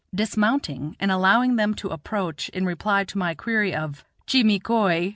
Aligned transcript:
Dismounting, 0.15 0.97
and 0.99 1.11
allowing 1.11 1.57
them 1.57 1.75
to 1.75 1.89
approach, 1.89 2.49
in 2.49 2.65
reply 2.65 3.03
to 3.03 3.19
my 3.19 3.35
query 3.35 3.75
of 3.75 4.03
"Chi 4.25 4.41
mi 4.41 4.57
khoi?" 4.59 5.09